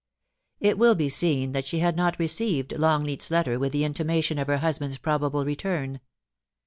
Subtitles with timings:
[0.59, 4.47] It will be seen that she had not received Longleat's letter with the intimation of
[4.47, 5.99] her husband's probable return.